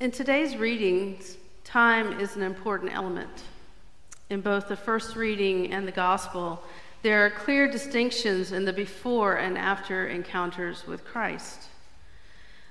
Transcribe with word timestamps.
In 0.00 0.12
today's 0.12 0.56
readings, 0.56 1.38
time 1.64 2.20
is 2.20 2.36
an 2.36 2.42
important 2.42 2.94
element. 2.94 3.42
In 4.30 4.40
both 4.40 4.68
the 4.68 4.76
first 4.76 5.16
reading 5.16 5.72
and 5.72 5.88
the 5.88 5.92
gospel, 5.92 6.62
there 7.02 7.26
are 7.26 7.30
clear 7.30 7.68
distinctions 7.68 8.52
in 8.52 8.64
the 8.64 8.72
before 8.72 9.34
and 9.34 9.58
after 9.58 10.06
encounters 10.06 10.86
with 10.86 11.04
Christ. 11.04 11.64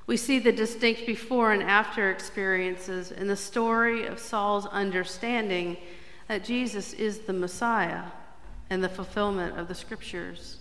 We 0.05 0.15
see 0.15 0.39
the 0.39 0.53
distinct 0.53 1.05
before 1.05 1.51
and 1.51 1.61
after 1.61 2.09
experiences 2.11 3.11
in 3.11 3.27
the 3.27 3.35
story 3.35 4.07
of 4.07 4.19
Saul's 4.19 4.65
understanding 4.65 5.75
that 6.29 6.45
Jesus 6.45 6.93
is 6.93 7.19
the 7.19 7.33
Messiah 7.33 8.03
and 8.69 8.81
the 8.81 8.87
fulfillment 8.87 9.59
of 9.59 9.67
the 9.67 9.75
scriptures. 9.75 10.59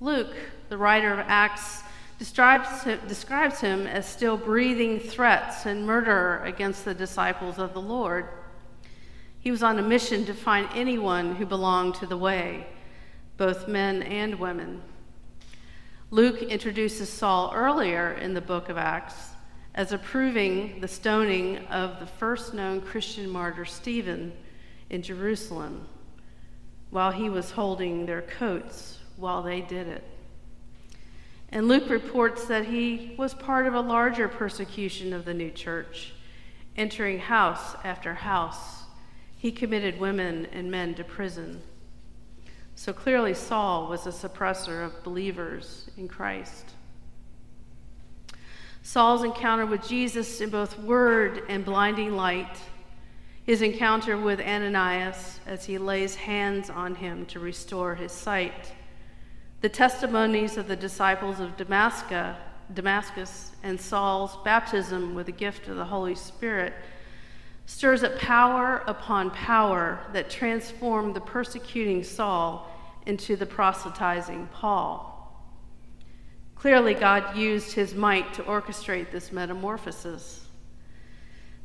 Luke, 0.00 0.36
the 0.68 0.78
writer 0.78 1.12
of 1.12 1.18
Acts, 1.26 1.82
describes 2.18 2.82
him, 2.82 2.98
describes 3.06 3.60
him 3.60 3.86
as 3.86 4.06
still 4.06 4.36
breathing 4.36 4.98
threats 4.98 5.66
and 5.66 5.86
murder 5.86 6.42
against 6.44 6.84
the 6.84 6.94
disciples 6.94 7.58
of 7.58 7.72
the 7.74 7.80
Lord. 7.80 8.28
He 9.40 9.50
was 9.50 9.62
on 9.62 9.78
a 9.78 9.82
mission 9.82 10.24
to 10.26 10.34
find 10.34 10.68
anyone 10.74 11.36
who 11.36 11.46
belonged 11.46 11.94
to 11.96 12.06
the 12.06 12.16
way, 12.16 12.66
both 13.36 13.68
men 13.68 14.02
and 14.02 14.34
women. 14.34 14.82
Luke 16.10 16.42
introduces 16.42 17.08
Saul 17.08 17.52
earlier 17.54 18.12
in 18.12 18.34
the 18.34 18.40
book 18.40 18.68
of 18.68 18.76
Acts 18.76 19.30
as 19.74 19.92
approving 19.92 20.80
the 20.80 20.88
stoning 20.88 21.58
of 21.66 22.00
the 22.00 22.06
first 22.06 22.52
known 22.52 22.80
Christian 22.80 23.30
martyr, 23.30 23.64
Stephen, 23.64 24.32
in 24.90 25.02
Jerusalem, 25.02 25.86
while 26.90 27.12
he 27.12 27.30
was 27.30 27.52
holding 27.52 28.06
their 28.06 28.22
coats 28.22 28.98
while 29.16 29.42
they 29.42 29.60
did 29.60 29.86
it. 29.86 30.02
And 31.50 31.66
Luke 31.66 31.88
reports 31.88 32.44
that 32.46 32.66
he 32.66 33.14
was 33.18 33.32
part 33.32 33.66
of 33.66 33.74
a 33.74 33.80
larger 33.80 34.28
persecution 34.28 35.12
of 35.12 35.24
the 35.24 35.34
new 35.34 35.50
church, 35.50 36.12
entering 36.76 37.18
house 37.18 37.74
after 37.84 38.14
house. 38.14 38.82
He 39.36 39.50
committed 39.50 39.98
women 39.98 40.46
and 40.52 40.70
men 40.70 40.94
to 40.96 41.04
prison. 41.04 41.62
So 42.74 42.92
clearly, 42.92 43.34
Saul 43.34 43.88
was 43.88 44.06
a 44.06 44.10
suppressor 44.10 44.84
of 44.84 45.02
believers 45.02 45.90
in 45.96 46.06
Christ. 46.06 46.74
Saul's 48.82 49.24
encounter 49.24 49.66
with 49.66 49.86
Jesus 49.86 50.40
in 50.40 50.50
both 50.50 50.78
word 50.78 51.42
and 51.48 51.64
blinding 51.64 52.12
light, 52.14 52.56
his 53.42 53.62
encounter 53.62 54.16
with 54.16 54.40
Ananias 54.40 55.40
as 55.46 55.64
he 55.64 55.78
lays 55.78 56.14
hands 56.14 56.70
on 56.70 56.94
him 56.94 57.26
to 57.26 57.40
restore 57.40 57.94
his 57.94 58.12
sight, 58.12 58.72
the 59.60 59.68
testimonies 59.68 60.56
of 60.56 60.68
the 60.68 60.76
disciples 60.76 61.40
of 61.40 61.56
Damascus, 61.56 62.36
Damascus 62.72 63.52
and 63.62 63.80
Saul's 63.80 64.36
baptism 64.44 65.14
with 65.14 65.26
the 65.26 65.32
gift 65.32 65.68
of 65.68 65.76
the 65.76 65.84
Holy 65.84 66.14
Spirit 66.14 66.74
stirs 67.66 68.02
up 68.02 68.18
power 68.18 68.82
upon 68.86 69.30
power 69.30 70.00
that 70.12 70.30
transformed 70.30 71.14
the 71.14 71.20
persecuting 71.20 72.02
Saul 72.02 72.70
into 73.06 73.36
the 73.36 73.46
proselytizing 73.46 74.48
Paul. 74.52 75.14
Clearly, 76.54 76.94
God 76.94 77.36
used 77.36 77.72
his 77.72 77.94
might 77.94 78.34
to 78.34 78.42
orchestrate 78.42 79.10
this 79.10 79.32
metamorphosis. 79.32 80.46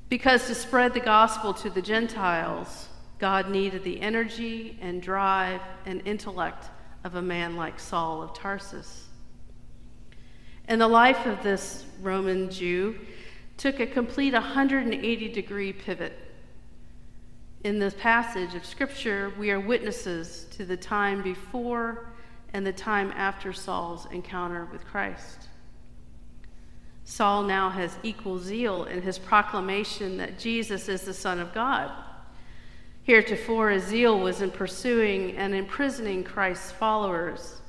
Because 0.10 0.46
to 0.48 0.56
spread 0.56 0.94
the 0.94 1.00
gospel 1.00 1.54
to 1.56 1.70
the 1.70 1.82
Gentiles, 1.82 2.90
God 3.18 3.50
needed 3.50 3.84
the 3.84 4.02
energy 4.02 4.78
and 4.82 5.02
drive 5.02 5.62
and 5.86 6.02
intellect 6.06 6.66
of 7.04 7.16
a 7.16 7.22
man 7.22 7.56
like 7.56 7.80
Saul 7.80 8.22
of 8.22 8.34
Tarsus. 8.34 9.06
And 10.68 10.80
the 10.80 10.88
life 10.88 11.26
of 11.26 11.44
this 11.44 11.86
Roman 12.02 12.50
Jew 12.50 12.96
took 13.58 13.80
a 13.80 13.88
complete 13.88 14.34
180 14.34 15.30
degree 15.30 15.74
pivot. 15.74 16.14
In 17.64 17.80
this 17.80 17.94
passage 17.94 18.56
of 18.56 18.66
Scripture, 18.66 19.34
we 19.38 19.52
are 19.52 19.60
witnesses 19.60 20.48
to 20.52 20.66
the 20.66 20.78
time 20.78 21.22
before 21.22 22.10
and 22.54 22.66
the 22.66 22.74
time 22.74 23.12
after 23.16 23.52
Saul's 23.52 24.06
encounter 24.12 24.68
with 24.72 24.86
Christ. 24.86 25.48
Saul 27.06 27.44
now 27.44 27.70
has 27.70 27.98
equal 28.04 28.40
zeal 28.40 28.86
in 28.86 29.02
his 29.02 29.18
proclamation 29.18 30.18
that 30.18 30.40
Jesus 30.40 30.88
is 30.88 31.02
the 31.02 31.14
Son 31.14 31.40
of 31.40 31.54
God. 31.54 31.92
Heretofore, 33.04 33.72
his 33.72 33.84
zeal 33.84 34.20
was 34.20 34.42
in 34.42 34.50
pursuing 34.50 35.36
and 35.36 35.54
imprisoning 35.54 36.24
Christ's 36.24 36.72
followers. 36.72 37.62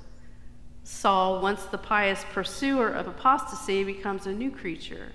Saul, 0.84 1.41
once 1.41 1.65
the 1.65 1.78
pious 1.78 2.25
pursuer 2.33 2.89
of 2.89 3.09
apostasy, 3.09 3.83
becomes 3.83 4.27
a 4.27 4.33
new 4.33 4.50
creature. 4.50 5.12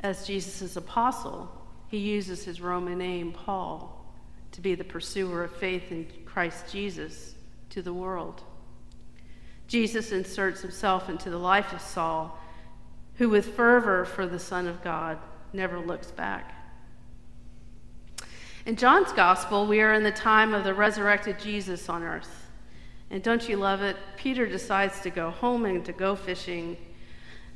As 0.00 0.26
Jesus' 0.26 0.76
apostle, 0.76 1.50
he 1.88 1.98
uses 1.98 2.44
his 2.44 2.60
Roman 2.60 2.98
name, 2.98 3.32
Paul, 3.32 4.06
to 4.52 4.60
be 4.60 4.74
the 4.74 4.84
pursuer 4.84 5.44
of 5.44 5.56
faith 5.56 5.90
in 5.90 6.06
Christ 6.24 6.72
Jesus 6.72 7.34
to 7.70 7.82
the 7.82 7.92
world. 7.92 8.42
Jesus 9.66 10.12
inserts 10.12 10.62
himself 10.62 11.10
into 11.10 11.28
the 11.28 11.38
life 11.38 11.72
of 11.72 11.80
Saul, 11.80 12.38
who, 13.16 13.28
with 13.28 13.54
fervor 13.54 14.04
for 14.04 14.26
the 14.26 14.38
Son 14.38 14.66
of 14.66 14.82
God, 14.82 15.18
never 15.52 15.78
looks 15.78 16.10
back. 16.10 16.59
In 18.66 18.76
John's 18.76 19.12
gospel, 19.12 19.66
we 19.66 19.80
are 19.80 19.94
in 19.94 20.02
the 20.02 20.10
time 20.10 20.52
of 20.52 20.64
the 20.64 20.74
resurrected 20.74 21.38
Jesus 21.38 21.88
on 21.88 22.02
earth. 22.02 22.46
And 23.10 23.22
don't 23.22 23.48
you 23.48 23.56
love 23.56 23.80
it? 23.80 23.96
Peter 24.16 24.46
decides 24.46 25.00
to 25.00 25.10
go 25.10 25.30
home 25.30 25.64
and 25.64 25.82
to 25.86 25.92
go 25.92 26.14
fishing. 26.14 26.76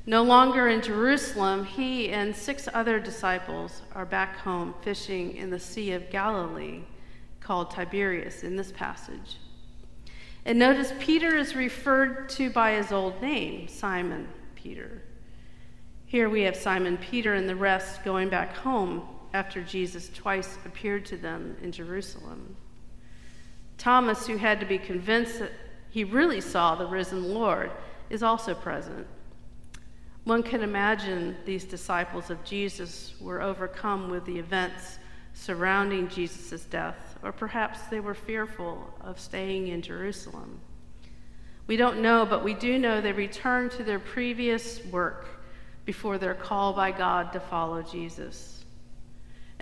No 0.07 0.23
longer 0.23 0.69
in 0.69 0.81
Jerusalem, 0.81 1.67
he 1.67 2.09
and 2.09 2.35
six 2.35 2.69
other 2.73 2.99
disciples 2.99 3.83
are 3.95 4.07
back 4.07 4.39
home 4.39 4.75
fishing 4.81 5.37
in 5.37 5.51
the 5.51 5.61
Sea 5.61 5.93
of 5.93 6.11
Galilee, 6.11 6.81
called 7.39 7.71
Tiberias 7.71 8.43
in 8.43 8.57
this 8.57 8.73
passage. 8.73 9.37
And 10.47 10.59
notice 10.59 10.93
Peter 10.99 11.37
is 11.37 11.55
referred 11.55 12.31
to 12.31 12.49
by 12.49 12.73
his 12.73 12.93
old 12.93 13.21
name, 13.21 13.69
Simon 13.69 14.27
Peter. 14.55 15.03
Here 16.07 16.31
we 16.31 16.43
have 16.43 16.57
Simon 16.57 16.97
Peter 16.97 17.35
and 17.35 17.47
the 17.47 17.57
rest 17.57 18.05
going 18.05 18.31
back 18.31 18.57
home 18.57 19.03
after 19.35 19.61
Jesus 19.63 20.11
twice 20.15 20.57
appeared 20.65 21.05
to 21.07 21.17
them 21.17 21.57
in 21.61 21.73
Jerusalem. 21.73 22.57
Thomas, 23.77 24.29
who 24.29 24.37
had 24.37 24.61
to 24.61 24.67
be 24.67 24.79
convinced 24.79 25.41
that 25.41 25.51
he 25.91 26.05
really 26.05 26.41
saw 26.41 26.77
the 26.77 26.87
risen 26.87 27.35
Lord, 27.35 27.73
is 28.09 28.23
also 28.23 28.55
present. 28.55 29.07
One 30.23 30.45
can 30.45 30.63
imagine 30.63 31.37
these 31.45 31.65
disciples 31.65 32.31
of 32.31 32.43
Jesus 32.45 33.15
were 33.21 33.43
overcome 33.43 34.09
with 34.09 34.25
the 34.25 34.39
events 34.39 34.99
surrounding 35.35 36.09
Jesus' 36.09 36.65
death, 36.65 37.19
or 37.25 37.33
perhaps 37.33 37.81
they 37.91 37.99
were 37.99 38.15
fearful 38.15 38.95
of 39.01 39.19
staying 39.19 39.69
in 39.69 39.83
Jerusalem. 39.83 40.61
We 41.67 41.77
don't 41.77 42.01
know, 42.01 42.25
but 42.25 42.45
we 42.45 42.55
do 42.55 42.79
know 42.79 43.01
they 43.01 43.13
returned 43.13 43.73
to 43.73 43.83
their 43.83 43.99
previous 43.99 44.85
work 44.87 45.27
before 45.85 46.19
their 46.19 46.35
call 46.35 46.73
by 46.73 46.93
God 46.93 47.33
to 47.33 47.41
follow 47.41 47.83
Jesus. 47.83 48.54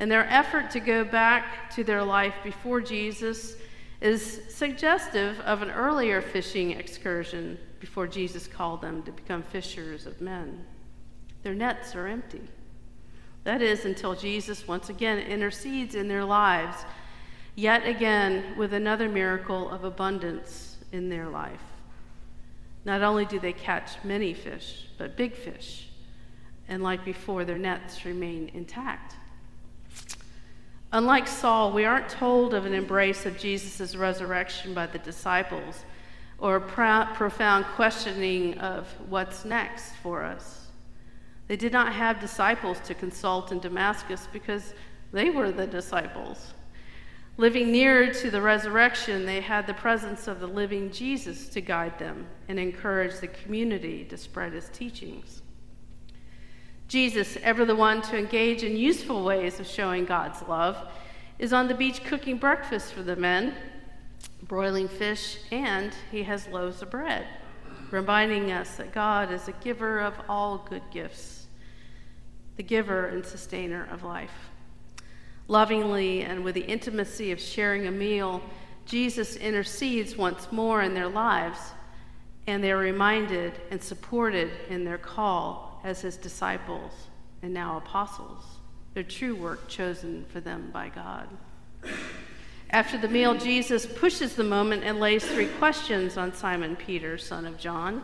And 0.03 0.11
their 0.11 0.29
effort 0.29 0.69
to 0.73 0.81
go 0.81 1.05
back 1.05 1.71
to 1.77 1.85
their 1.85 2.03
life 2.03 2.35
before 2.43 2.81
Jesus 2.81 3.55
is 4.01 4.41
suggestive 4.49 5.39
of 5.43 5.63
an 5.63 5.71
earlier 5.71 6.21
fishing 6.21 6.73
excursion 6.73 7.57
before 7.79 8.09
Jesus 8.09 8.49
called 8.49 8.81
them 8.81 9.05
to 9.05 9.13
become 9.13 9.45
fishers 9.45 10.07
of 10.07 10.21
men. 10.21 10.67
Their 11.45 11.55
nets 11.55 11.95
are 11.95 12.09
empty. 12.09 12.43
That 13.45 13.63
is, 13.63 13.85
until 13.85 14.17
Jesus 14.17 14.67
once 14.67 14.89
again 14.89 15.21
intercedes 15.21 15.95
in 15.95 16.09
their 16.09 16.25
lives, 16.25 16.79
yet 17.55 17.87
again 17.87 18.57
with 18.59 18.73
another 18.73 19.09
miracle 19.09 19.71
of 19.71 19.85
abundance 19.85 20.79
in 20.91 21.11
their 21.11 21.29
life. 21.29 21.63
Not 22.85 23.03
only 23.03 23.25
do 23.25 23.39
they 23.39 23.53
catch 23.53 24.03
many 24.03 24.35
fish, 24.35 24.89
but 24.99 25.17
big 25.17 25.37
fish, 25.37 25.91
and 26.67 26.83
like 26.83 27.05
before, 27.05 27.45
their 27.45 27.57
nets 27.57 28.05
remain 28.05 28.51
intact. 28.53 29.15
Unlike 30.95 31.27
Saul, 31.27 31.73
we 31.73 31.87
aren't 31.87 32.11
told 32.11 32.53
of 32.53 32.67
an 32.67 32.75
embrace 32.75 33.25
of 33.25 33.39
Jesus' 33.39 33.97
resurrection 33.97 34.75
by 34.75 34.87
the 34.87 34.99
disciples 34.99 35.85
or 36.39 36.57
a 36.57 36.61
profound 37.15 37.65
questioning 37.65 38.59
of 38.59 38.87
what's 39.09 39.47
next 39.47 39.93
for 40.03 40.23
us. 40.23 40.67
They 41.49 41.57
did 41.57 41.73
not 41.73 41.95
have 41.95 42.21
disciples 42.21 42.79
to 42.81 42.95
consult 42.95 43.53
in 43.53 43.61
Damascus 43.61 44.29
because 44.33 44.75
they 45.13 45.31
were 45.31 45.51
the 45.51 45.67
disciples. 45.67 46.53
Living 47.39 47.73
nearer 47.73 48.13
to 48.13 48.31
the 48.31 48.43
resurrection, 48.43 49.25
they 49.25 49.41
had 49.41 49.67
the 49.67 49.75
presence 49.75 50.29
of 50.29 50.41
the 50.41 50.47
living 50.47 50.91
Jesus 50.91 51.49
to 51.51 51.63
guide 51.63 51.99
them 51.99 52.27
and 52.49 52.59
encourage 52.59 53.19
the 53.19 53.29
community 53.29 54.05
to 54.05 54.19
spread 54.19 54.53
his 54.53 54.69
teachings. 54.71 55.42
Jesus, 56.93 57.39
ever 57.43 57.65
the 57.65 57.75
one 57.75 58.03
to 58.03 58.19
engage 58.19 58.63
in 58.63 58.77
useful 58.77 59.25
ways 59.25 59.59
of 59.59 59.67
showing 59.67 60.05
God's 60.05 60.47
love, 60.47 60.77
is 61.39 61.51
on 61.55 61.67
the 61.67 61.75
beach 61.75 62.05
cooking 62.05 62.37
breakfast 62.37 62.93
for 62.93 63.03
the 63.03 63.17
men, 63.17 63.55
broiling 64.43 64.89
fish, 64.89 65.39
and 65.51 65.95
he 66.11 66.23
has 66.25 66.49
loaves 66.49 66.83
of 66.83 66.91
bread, 66.91 67.27
reminding 67.91 68.53
us 68.53 68.77
that 68.77 68.93
God 68.93 69.33
is 69.33 69.49
a 69.49 69.53
giver 69.53 70.01
of 70.01 70.13
all 70.29 70.67
good 70.69 70.83
gifts. 70.91 71.47
the 72.59 72.63
giver 72.63 73.07
and 73.07 73.25
sustainer 73.25 73.89
of 73.91 74.05
life. 74.05 74.51
Lovingly 75.49 76.21
and 76.21 76.45
with 76.45 76.55
the 76.55 76.67
intimacy 76.67 77.33
of 77.33 77.41
sharing 77.41 77.87
a 77.87 77.91
meal, 77.91 78.43
Jesus 78.85 79.37
intercedes 79.37 80.19
once 80.19 80.53
more 80.53 80.83
in 80.83 80.93
their 80.93 81.09
lives, 81.09 81.59
and 82.47 82.63
they 82.63 82.71
are 82.71 82.77
reminded 82.77 83.55
and 83.71 83.83
supported 83.83 84.51
in 84.69 84.85
their 84.85 84.99
call 84.99 85.72
as 85.85 86.01
his 86.01 86.17
disciples 86.17 86.93
and 87.43 87.53
now 87.53 87.77
apostles, 87.77 88.45
their 88.95 89.03
true 89.03 89.35
work 89.35 89.69
chosen 89.69 90.25
for 90.29 90.41
them 90.41 90.71
by 90.73 90.89
God. 90.89 91.29
After 92.71 92.97
the 92.97 93.09
meal, 93.09 93.35
Jesus 93.35 93.85
pushes 93.85 94.35
the 94.35 94.45
moment 94.45 94.83
and 94.85 94.99
lays 94.99 95.25
three 95.25 95.49
questions 95.59 96.17
on 96.17 96.35
Simon 96.35 96.77
Peter, 96.77 97.19
son 97.19 97.45
of 97.45 97.59
John, 97.59 98.03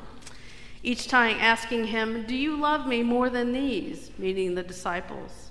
each 0.83 1.09
time 1.09 1.37
asking 1.41 1.87
him, 1.87 2.25
Do 2.27 2.35
you 2.35 2.57
love 2.57 2.87
me 2.87 3.03
more 3.03 3.31
than 3.31 3.53
these? 3.53 4.11
meaning 4.19 4.55
the 4.55 4.63
disciples 4.63 5.51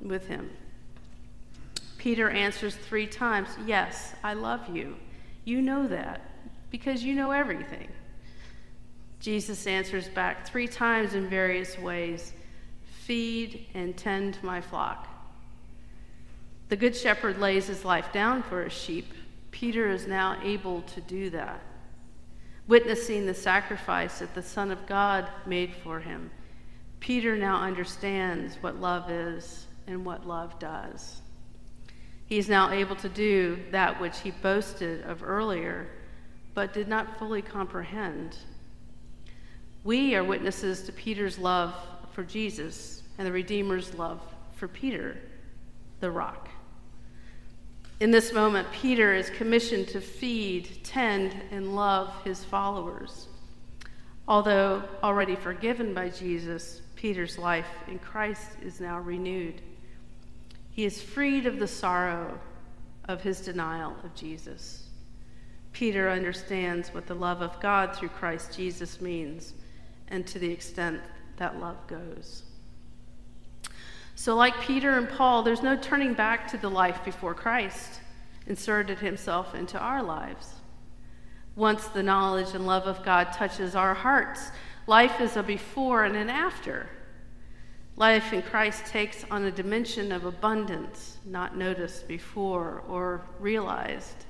with 0.00 0.26
him. 0.26 0.50
Peter 1.98 2.30
answers 2.30 2.74
three 2.74 3.06
times, 3.06 3.48
Yes, 3.66 4.14
I 4.22 4.34
love 4.34 4.74
you. 4.74 4.96
You 5.44 5.62
know 5.62 5.86
that 5.88 6.20
because 6.70 7.02
you 7.02 7.14
know 7.14 7.30
everything. 7.30 7.88
Jesus 9.20 9.66
answers 9.66 10.08
back 10.08 10.46
three 10.46 10.66
times 10.66 11.14
in 11.14 11.28
various 11.28 11.78
ways 11.78 12.32
Feed 13.04 13.66
and 13.74 13.96
tend 13.96 14.38
my 14.42 14.60
flock. 14.60 15.08
The 16.68 16.76
Good 16.76 16.96
Shepherd 16.96 17.38
lays 17.38 17.66
his 17.66 17.84
life 17.84 18.12
down 18.12 18.42
for 18.42 18.62
his 18.62 18.72
sheep. 18.72 19.12
Peter 19.50 19.88
is 19.88 20.06
now 20.06 20.38
able 20.42 20.82
to 20.82 21.00
do 21.00 21.28
that, 21.30 21.60
witnessing 22.68 23.26
the 23.26 23.34
sacrifice 23.34 24.20
that 24.20 24.34
the 24.34 24.42
Son 24.42 24.70
of 24.70 24.86
God 24.86 25.28
made 25.44 25.74
for 25.74 25.98
him. 25.98 26.30
Peter 27.00 27.36
now 27.36 27.56
understands 27.60 28.56
what 28.60 28.80
love 28.80 29.10
is 29.10 29.66
and 29.88 30.04
what 30.04 30.26
love 30.26 30.58
does. 30.60 31.22
He 32.26 32.38
is 32.38 32.48
now 32.48 32.70
able 32.70 32.94
to 32.96 33.08
do 33.08 33.58
that 33.72 34.00
which 34.00 34.20
he 34.20 34.30
boasted 34.30 35.02
of 35.02 35.24
earlier, 35.24 35.88
but 36.54 36.72
did 36.72 36.86
not 36.86 37.18
fully 37.18 37.42
comprehend. 37.42 38.36
We 39.82 40.14
are 40.14 40.22
witnesses 40.22 40.82
to 40.82 40.92
Peter's 40.92 41.38
love 41.38 41.74
for 42.12 42.22
Jesus 42.22 43.02
and 43.16 43.26
the 43.26 43.32
Redeemer's 43.32 43.94
love 43.94 44.20
for 44.54 44.68
Peter, 44.68 45.16
the 46.00 46.10
rock. 46.10 46.50
In 47.98 48.10
this 48.10 48.32
moment, 48.32 48.70
Peter 48.72 49.14
is 49.14 49.30
commissioned 49.30 49.88
to 49.88 50.00
feed, 50.02 50.84
tend, 50.84 51.34
and 51.50 51.74
love 51.74 52.12
his 52.24 52.44
followers. 52.44 53.28
Although 54.28 54.82
already 55.02 55.34
forgiven 55.34 55.94
by 55.94 56.10
Jesus, 56.10 56.82
Peter's 56.94 57.38
life 57.38 57.68
in 57.88 57.98
Christ 57.98 58.50
is 58.62 58.80
now 58.80 58.98
renewed. 58.98 59.62
He 60.72 60.84
is 60.84 61.00
freed 61.00 61.46
of 61.46 61.58
the 61.58 61.66
sorrow 61.66 62.38
of 63.04 63.22
his 63.22 63.40
denial 63.40 63.96
of 64.04 64.14
Jesus. 64.14 64.88
Peter 65.72 66.10
understands 66.10 66.92
what 66.92 67.06
the 67.06 67.14
love 67.14 67.40
of 67.40 67.58
God 67.60 67.96
through 67.96 68.10
Christ 68.10 68.54
Jesus 68.54 69.00
means 69.00 69.54
and 70.10 70.26
to 70.26 70.38
the 70.38 70.50
extent 70.50 71.00
that 71.36 71.60
love 71.60 71.86
goes. 71.86 72.42
So, 74.14 74.36
like 74.36 74.60
Peter 74.60 74.98
and 74.98 75.08
Paul, 75.08 75.42
there's 75.42 75.62
no 75.62 75.76
turning 75.76 76.12
back 76.12 76.46
to 76.48 76.58
the 76.58 76.68
life 76.68 77.04
before 77.04 77.34
Christ 77.34 78.00
inserted 78.46 78.98
himself 78.98 79.54
into 79.54 79.78
our 79.78 80.02
lives. 80.02 80.54
Once 81.56 81.86
the 81.88 82.02
knowledge 82.02 82.54
and 82.54 82.66
love 82.66 82.86
of 82.86 83.02
God 83.02 83.32
touches 83.32 83.74
our 83.74 83.94
hearts, 83.94 84.50
life 84.86 85.20
is 85.20 85.36
a 85.36 85.42
before 85.42 86.04
and 86.04 86.16
an 86.16 86.28
after. 86.28 86.88
Life 87.96 88.32
in 88.32 88.42
Christ 88.42 88.86
takes 88.86 89.24
on 89.30 89.44
a 89.44 89.50
dimension 89.50 90.12
of 90.12 90.24
abundance 90.24 91.18
not 91.24 91.56
noticed 91.56 92.08
before 92.08 92.82
or 92.88 93.26
realized. 93.38 94.24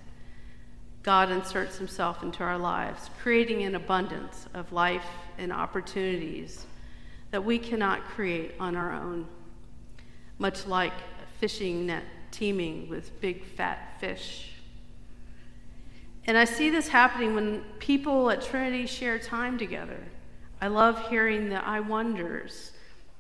God 1.02 1.30
inserts 1.30 1.78
himself 1.78 2.22
into 2.22 2.42
our 2.42 2.58
lives, 2.58 3.08
creating 3.22 3.62
an 3.62 3.74
abundance 3.74 4.46
of 4.52 4.72
life 4.72 5.06
and 5.38 5.52
opportunities 5.52 6.66
that 7.30 7.44
we 7.44 7.58
cannot 7.58 8.04
create 8.04 8.54
on 8.60 8.76
our 8.76 8.92
own 8.92 9.26
much 10.38 10.66
like 10.66 10.92
a 10.92 11.38
fishing 11.38 11.86
net 11.86 12.02
teeming 12.30 12.88
with 12.88 13.20
big 13.20 13.44
fat 13.44 13.96
fish. 14.00 14.52
And 16.26 16.36
I 16.36 16.44
see 16.44 16.70
this 16.70 16.88
happening 16.88 17.34
when 17.34 17.62
people 17.78 18.30
at 18.30 18.42
Trinity 18.42 18.86
share 18.86 19.18
time 19.18 19.58
together. 19.58 19.98
I 20.60 20.68
love 20.68 21.08
hearing 21.08 21.48
the 21.48 21.64
I 21.64 21.80
wonders 21.80 22.72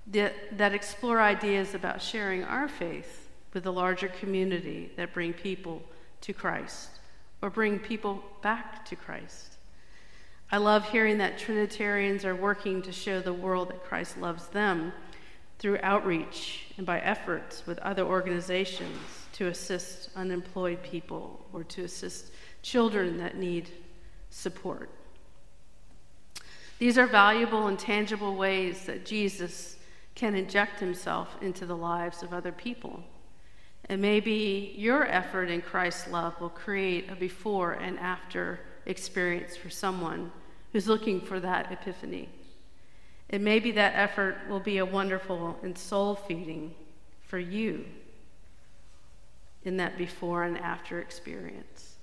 that, 0.08 0.34
that 0.58 0.74
explore 0.74 1.20
ideas 1.20 1.74
about 1.74 2.02
sharing 2.02 2.44
our 2.44 2.68
faith 2.68 3.28
with 3.52 3.64
the 3.64 3.72
larger 3.72 4.08
community 4.08 4.92
that 4.96 5.12
bring 5.12 5.32
people 5.32 5.82
to 6.22 6.32
Christ 6.32 6.99
or 7.42 7.50
bring 7.50 7.78
people 7.78 8.22
back 8.42 8.84
to 8.86 8.96
Christ. 8.96 9.56
I 10.52 10.56
love 10.56 10.88
hearing 10.88 11.18
that 11.18 11.38
Trinitarians 11.38 12.24
are 12.24 12.34
working 12.34 12.82
to 12.82 12.92
show 12.92 13.20
the 13.20 13.32
world 13.32 13.70
that 13.70 13.84
Christ 13.84 14.18
loves 14.18 14.48
them 14.48 14.92
through 15.58 15.78
outreach 15.82 16.66
and 16.76 16.86
by 16.86 16.98
efforts 17.00 17.66
with 17.66 17.78
other 17.80 18.02
organizations 18.02 18.98
to 19.32 19.46
assist 19.46 20.10
unemployed 20.16 20.82
people 20.82 21.44
or 21.52 21.62
to 21.64 21.84
assist 21.84 22.32
children 22.62 23.16
that 23.18 23.36
need 23.36 23.70
support. 24.30 24.90
These 26.78 26.98
are 26.98 27.06
valuable 27.06 27.66
and 27.66 27.78
tangible 27.78 28.36
ways 28.36 28.86
that 28.86 29.04
Jesus 29.04 29.76
can 30.14 30.34
inject 30.34 30.80
himself 30.80 31.36
into 31.42 31.66
the 31.66 31.76
lives 31.76 32.22
of 32.22 32.32
other 32.32 32.52
people. 32.52 33.04
And 33.88 34.00
maybe 34.00 34.74
your 34.76 35.06
effort 35.06 35.50
in 35.50 35.62
Christ's 35.62 36.08
love 36.08 36.40
will 36.40 36.50
create 36.50 37.10
a 37.10 37.16
before 37.16 37.72
and 37.72 37.98
after 37.98 38.60
experience 38.86 39.56
for 39.56 39.70
someone 39.70 40.30
who's 40.72 40.86
looking 40.86 41.20
for 41.20 41.40
that 41.40 41.72
epiphany. 41.72 42.28
And 43.30 43.44
maybe 43.44 43.72
that 43.72 43.94
effort 43.96 44.36
will 44.48 44.60
be 44.60 44.78
a 44.78 44.86
wonderful 44.86 45.58
and 45.62 45.76
soul 45.76 46.14
feeding 46.14 46.74
for 47.22 47.38
you 47.38 47.84
in 49.64 49.76
that 49.76 49.98
before 49.98 50.44
and 50.44 50.58
after 50.58 51.00
experience. 51.00 51.96